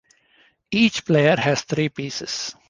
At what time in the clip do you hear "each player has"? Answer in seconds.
0.71-1.61